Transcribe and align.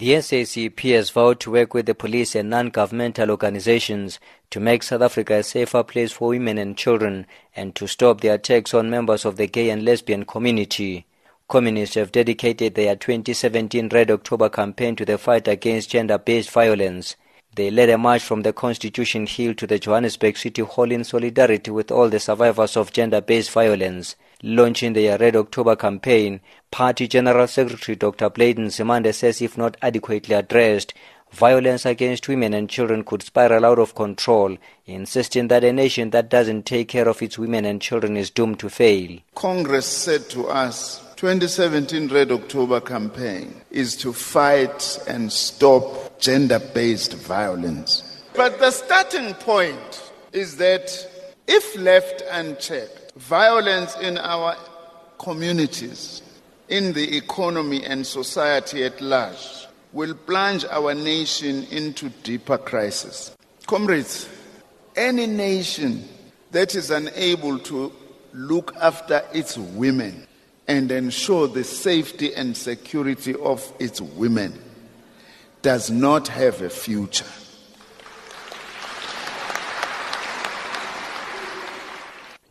The 0.00 0.12
SACP 0.12 0.94
has 0.94 1.10
vowed 1.10 1.40
to 1.40 1.50
work 1.50 1.74
with 1.74 1.84
the 1.84 1.94
police 1.94 2.34
and 2.34 2.48
non-governmental 2.48 3.30
organizations 3.30 4.18
to 4.48 4.58
make 4.58 4.82
South 4.82 5.02
Africa 5.02 5.34
a 5.34 5.42
safer 5.42 5.82
place 5.82 6.10
for 6.10 6.28
women 6.28 6.56
and 6.56 6.74
children 6.74 7.26
and 7.54 7.74
to 7.74 7.86
stop 7.86 8.22
the 8.22 8.28
attacks 8.28 8.72
on 8.72 8.88
members 8.88 9.26
of 9.26 9.36
the 9.36 9.46
gay 9.46 9.68
and 9.68 9.84
lesbian 9.84 10.24
community. 10.24 11.04
Communists 11.48 11.96
have 11.96 12.12
dedicated 12.12 12.76
their 12.76 12.96
2017 12.96 13.90
Red 13.90 14.10
October 14.10 14.48
campaign 14.48 14.96
to 14.96 15.04
the 15.04 15.18
fight 15.18 15.46
against 15.46 15.90
gender-based 15.90 16.50
violence. 16.50 17.16
They 17.56 17.70
led 17.70 17.90
a 17.90 17.98
march 17.98 18.22
from 18.22 18.42
the 18.42 18.52
Constitution 18.52 19.26
Hill 19.26 19.54
to 19.54 19.66
the 19.66 19.80
Johannesburg 19.80 20.36
City 20.36 20.62
Hall 20.62 20.90
in 20.92 21.02
solidarity 21.02 21.72
with 21.72 21.90
all 21.90 22.08
the 22.08 22.20
survivors 22.20 22.76
of 22.76 22.92
gender-based 22.92 23.50
violence. 23.50 24.14
Launching 24.42 24.92
the 24.92 25.08
Red 25.18 25.34
October 25.34 25.74
campaign, 25.74 26.40
Party 26.70 27.08
General 27.08 27.48
Secretary 27.48 27.96
Dr. 27.96 28.30
Blade 28.30 28.58
Nzimande 28.58 29.12
says 29.12 29.42
if 29.42 29.58
not 29.58 29.76
adequately 29.82 30.34
addressed, 30.34 30.94
violence 31.32 31.84
against 31.84 32.28
women 32.28 32.54
and 32.54 32.70
children 32.70 33.02
could 33.02 33.22
spiral 33.22 33.66
out 33.66 33.78
of 33.80 33.94
control, 33.96 34.56
insisting 34.86 35.48
that 35.48 35.64
a 35.64 35.72
nation 35.72 36.10
that 36.10 36.30
doesn't 36.30 36.66
take 36.66 36.88
care 36.88 37.08
of 37.08 37.20
its 37.20 37.36
women 37.36 37.64
and 37.64 37.82
children 37.82 38.16
is 38.16 38.30
doomed 38.30 38.60
to 38.60 38.70
fail. 38.70 39.18
Congress 39.34 39.86
said 39.86 40.28
to 40.30 40.46
us, 40.46 41.04
2017 41.16 42.08
Red 42.08 42.32
October 42.32 42.80
campaign 42.80 43.60
is 43.70 43.94
to 43.96 44.12
fight 44.12 44.98
and 45.06 45.30
stop 45.30 45.99
gender-based 46.20 47.14
violence. 47.14 48.22
But 48.34 48.58
the 48.58 48.70
starting 48.70 49.34
point 49.34 50.12
is 50.32 50.56
that 50.58 50.90
if 51.46 51.76
left 51.76 52.22
unchecked, 52.30 53.12
violence 53.16 53.96
in 53.96 54.18
our 54.18 54.56
communities, 55.18 56.22
in 56.68 56.92
the 56.92 57.16
economy 57.16 57.84
and 57.84 58.06
society 58.06 58.84
at 58.84 59.00
large, 59.00 59.66
will 59.92 60.14
plunge 60.14 60.64
our 60.66 60.94
nation 60.94 61.64
into 61.64 62.10
deeper 62.22 62.56
crisis. 62.56 63.36
Comrades, 63.66 64.28
any 64.94 65.26
nation 65.26 66.08
that 66.52 66.74
is 66.74 66.90
unable 66.90 67.58
to 67.58 67.92
look 68.32 68.74
after 68.76 69.24
its 69.32 69.58
women 69.58 70.26
and 70.68 70.92
ensure 70.92 71.48
the 71.48 71.64
safety 71.64 72.32
and 72.34 72.56
security 72.56 73.34
of 73.34 73.72
its 73.80 74.00
women 74.00 74.56
does 75.62 75.90
not 75.90 76.28
have 76.28 76.62
a 76.62 76.70
future. 76.70 77.26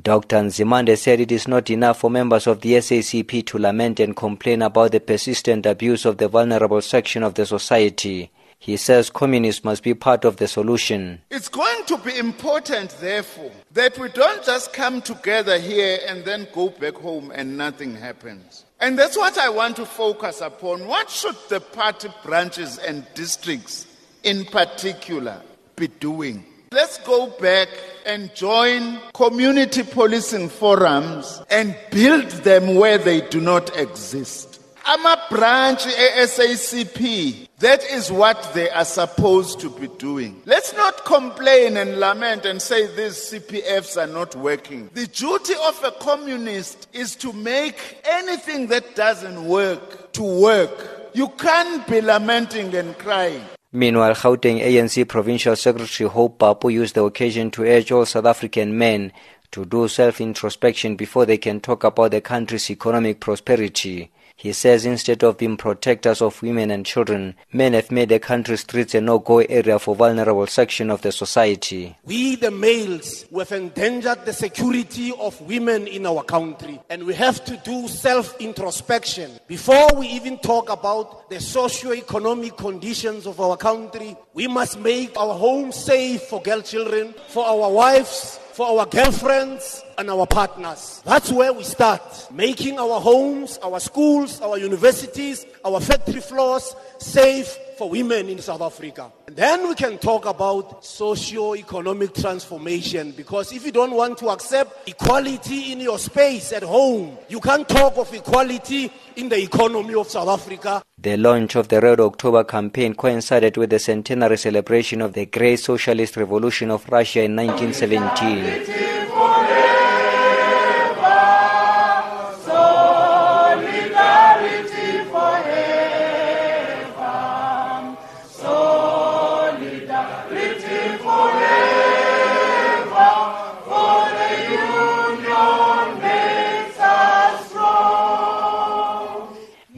Dr. 0.00 0.36
Nzimande 0.38 0.98
said 0.98 1.20
it 1.20 1.30
is 1.30 1.46
not 1.46 1.70
enough 1.70 2.00
for 2.00 2.10
members 2.10 2.48
of 2.48 2.60
the 2.60 2.72
SACP 2.72 3.46
to 3.46 3.58
lament 3.58 4.00
and 4.00 4.16
complain 4.16 4.60
about 4.62 4.90
the 4.90 4.98
persistent 4.98 5.66
abuse 5.66 6.04
of 6.04 6.18
the 6.18 6.26
vulnerable 6.26 6.82
section 6.82 7.22
of 7.22 7.34
the 7.34 7.46
society. 7.46 8.30
He 8.64 8.78
says 8.78 9.10
communists 9.10 9.62
must 9.62 9.82
be 9.82 9.92
part 9.92 10.24
of 10.24 10.38
the 10.38 10.48
solution. 10.48 11.20
It's 11.30 11.50
going 11.50 11.84
to 11.84 11.98
be 11.98 12.16
important, 12.16 12.96
therefore, 12.98 13.50
that 13.72 13.98
we 13.98 14.08
don't 14.08 14.42
just 14.42 14.72
come 14.72 15.02
together 15.02 15.58
here 15.58 15.98
and 16.08 16.24
then 16.24 16.48
go 16.54 16.70
back 16.70 16.94
home 16.94 17.30
and 17.34 17.58
nothing 17.58 17.94
happens. 17.94 18.64
And 18.80 18.98
that's 18.98 19.18
what 19.18 19.36
I 19.36 19.50
want 19.50 19.76
to 19.76 19.84
focus 19.84 20.40
upon. 20.40 20.86
What 20.86 21.10
should 21.10 21.36
the 21.50 21.60
party 21.60 22.08
branches 22.24 22.78
and 22.78 23.06
districts 23.12 23.86
in 24.22 24.46
particular 24.46 25.42
be 25.76 25.88
doing? 25.88 26.42
Let's 26.72 26.96
go 27.04 27.26
back 27.38 27.68
and 28.06 28.34
join 28.34 28.98
community 29.12 29.82
policing 29.82 30.48
forums 30.48 31.42
and 31.50 31.76
build 31.90 32.30
them 32.30 32.76
where 32.76 32.96
they 32.96 33.20
do 33.28 33.42
not 33.42 33.76
exist. 33.76 34.54
I'm 34.86 35.04
a 35.06 35.22
branch 35.30 35.84
ASACP. 35.84 37.48
That 37.64 37.82
is 37.90 38.12
what 38.12 38.52
they 38.52 38.68
are 38.68 38.84
supposed 38.84 39.58
to 39.60 39.70
be 39.70 39.88
doing. 39.88 40.42
Let's 40.44 40.74
not 40.74 41.06
complain 41.06 41.78
and 41.78 41.98
lament 41.98 42.44
and 42.44 42.60
say 42.60 42.88
these 42.88 43.14
CPFs 43.14 43.96
are 43.96 44.06
not 44.06 44.36
working. 44.36 44.90
The 44.92 45.06
duty 45.06 45.54
of 45.66 45.82
a 45.82 45.92
communist 45.92 46.88
is 46.92 47.16
to 47.16 47.32
make 47.32 48.02
anything 48.04 48.66
that 48.66 48.94
doesn't 48.94 49.46
work 49.46 50.12
to 50.12 50.22
work. 50.22 51.10
You 51.14 51.28
can't 51.28 51.86
be 51.86 52.02
lamenting 52.02 52.74
and 52.74 52.98
crying. 52.98 53.40
Meanwhile, 53.72 54.16
Gauteng 54.16 54.60
ANC 54.60 55.08
Provincial 55.08 55.56
Secretary 55.56 56.06
Hope 56.06 56.38
Papo 56.38 56.70
used 56.70 56.96
the 56.96 57.04
occasion 57.04 57.50
to 57.52 57.62
urge 57.62 57.90
all 57.90 58.04
South 58.04 58.26
African 58.26 58.76
men 58.76 59.10
to 59.52 59.64
do 59.64 59.88
self-introspection 59.88 60.96
before 60.96 61.24
they 61.24 61.38
can 61.38 61.60
talk 61.60 61.84
about 61.84 62.10
the 62.10 62.20
country's 62.20 62.70
economic 62.70 63.20
prosperity. 63.20 64.10
He 64.36 64.52
says 64.52 64.84
instead 64.84 65.22
of 65.22 65.38
being 65.38 65.56
protectors 65.56 66.20
of 66.20 66.42
women 66.42 66.70
and 66.70 66.84
children, 66.84 67.34
men 67.52 67.72
have 67.72 67.90
made 67.90 68.10
the 68.10 68.18
country 68.18 68.56
streets 68.58 68.94
a 68.94 69.00
no-go 69.00 69.38
area 69.38 69.78
for 69.78 69.94
vulnerable 69.94 70.46
section 70.46 70.90
of 70.90 71.02
the 71.02 71.12
society. 71.12 71.96
We, 72.04 72.36
the 72.36 72.50
males, 72.50 73.24
we 73.30 73.38
have 73.38 73.52
endangered 73.52 74.26
the 74.26 74.32
security 74.32 75.12
of 75.18 75.40
women 75.40 75.86
in 75.86 76.04
our 76.04 76.22
country. 76.24 76.80
And 76.90 77.04
we 77.04 77.14
have 77.14 77.44
to 77.46 77.56
do 77.58 77.88
self-introspection. 77.88 79.38
Before 79.46 79.88
we 79.96 80.08
even 80.08 80.38
talk 80.38 80.68
about 80.68 81.30
the 81.30 81.40
socio-economic 81.40 82.56
conditions 82.56 83.26
of 83.26 83.40
our 83.40 83.56
country, 83.56 84.16
we 84.34 84.46
must 84.48 84.78
make 84.78 85.16
our 85.16 85.34
homes 85.34 85.76
safe 85.76 86.22
for 86.22 86.42
girl 86.42 86.60
children, 86.60 87.14
for 87.28 87.46
our 87.46 87.70
wives, 87.70 88.40
for 88.54 88.66
our 88.68 88.86
girlfriends 88.86 89.82
and 89.98 90.08
our 90.08 90.26
partners. 90.26 91.02
That's 91.04 91.32
where 91.32 91.52
we 91.52 91.64
start. 91.64 92.28
Making 92.30 92.78
our 92.78 93.00
homes, 93.00 93.58
our 93.58 93.80
schools, 93.80 94.40
our 94.40 94.58
universities, 94.58 95.44
our 95.64 95.80
factory 95.80 96.20
floors 96.20 96.76
safe 96.98 97.58
for 97.76 97.90
women 97.90 98.28
in 98.28 98.38
South 98.38 98.60
Africa. 98.60 99.10
And 99.26 99.36
then 99.36 99.68
we 99.68 99.74
can 99.74 99.98
talk 99.98 100.26
about 100.26 100.84
socio-economic 100.84 102.14
transformation 102.14 103.12
because 103.12 103.52
if 103.52 103.66
you 103.66 103.72
don't 103.72 103.94
want 103.94 104.18
to 104.18 104.30
accept 104.30 104.88
equality 104.88 105.72
in 105.72 105.80
your 105.80 105.98
space 105.98 106.52
at 106.52 106.62
home, 106.62 107.18
you 107.28 107.40
can't 107.40 107.68
talk 107.68 107.96
of 107.96 108.12
equality 108.14 108.90
in 109.16 109.28
the 109.28 109.42
economy 109.42 109.94
of 109.94 110.08
South 110.08 110.28
Africa. 110.28 110.82
The 110.98 111.16
launch 111.16 111.56
of 111.56 111.68
the 111.68 111.80
Red 111.80 112.00
October 112.00 112.44
campaign 112.44 112.94
coincided 112.94 113.56
with 113.56 113.70
the 113.70 113.78
centenary 113.78 114.38
celebration 114.38 115.02
of 115.02 115.12
the 115.12 115.26
Great 115.26 115.60
Socialist 115.60 116.16
Revolution 116.16 116.70
of 116.70 116.88
Russia 116.88 117.22
in 117.22 117.36
1917. 117.36 119.83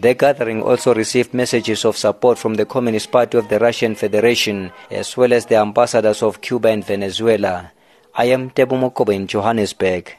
The 0.06 0.15
gathering 0.15 0.62
also 0.62 0.94
received 0.94 1.34
messages 1.34 1.84
of 1.84 1.97
support 1.97 2.39
from 2.39 2.55
the 2.55 2.65
Communist 2.65 3.11
Party 3.11 3.39
of 3.39 3.49
the 3.49 3.59
Russian 3.59 3.97
Federation 3.97 4.71
as 4.89 5.17
well 5.17 5.33
as 5.33 5.47
the 5.47 5.56
ambassadors 5.56 6.22
of 6.22 6.41
Cuba 6.41 6.69
and 6.69 6.84
Venezuela. 6.84 7.72
I 8.15 8.27
am 8.27 8.50
Tebo 8.50 8.78
Mokobo 8.78 9.12
in 9.12 9.27
Johannesburg. 9.27 10.15